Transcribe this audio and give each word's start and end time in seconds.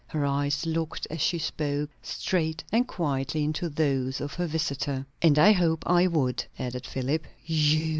Her 0.07 0.25
eyes 0.25 0.65
looked, 0.65 1.05
as 1.11 1.21
she 1.21 1.37
spoke, 1.37 1.91
straight 2.01 2.63
and 2.71 2.87
quietly 2.87 3.43
into 3.43 3.69
those 3.69 4.19
of 4.19 4.33
her 4.33 4.47
visitor. 4.47 5.05
"And 5.21 5.37
I 5.37 5.51
hope 5.51 5.83
I 5.85 6.07
would," 6.07 6.43
added 6.57 6.87
Philip. 6.87 7.27
"_You? 7.47 7.89